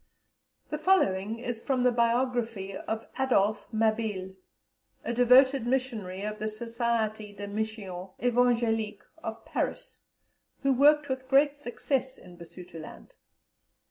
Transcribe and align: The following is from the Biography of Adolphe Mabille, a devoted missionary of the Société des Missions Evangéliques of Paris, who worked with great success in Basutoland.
The 0.71 0.79
following 0.79 1.37
is 1.37 1.61
from 1.61 1.83
the 1.83 1.91
Biography 1.91 2.75
of 2.75 3.05
Adolphe 3.19 3.67
Mabille, 3.71 4.33
a 5.03 5.13
devoted 5.13 5.67
missionary 5.67 6.23
of 6.23 6.39
the 6.39 6.45
Société 6.47 7.37
des 7.37 7.45
Missions 7.45 8.09
Evangéliques 8.19 9.05
of 9.23 9.45
Paris, 9.45 9.99
who 10.63 10.73
worked 10.73 11.07
with 11.07 11.27
great 11.29 11.55
success 11.59 12.17
in 12.17 12.35
Basutoland. 12.35 13.13